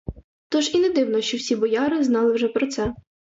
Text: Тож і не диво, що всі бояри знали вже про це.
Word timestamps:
Тож 0.49 0.75
і 0.75 0.79
не 0.79 0.89
диво, 0.89 1.21
що 1.21 1.37
всі 1.37 1.55
бояри 1.55 2.03
знали 2.03 2.33
вже 2.33 2.47
про 2.47 2.67
це. 2.67 2.93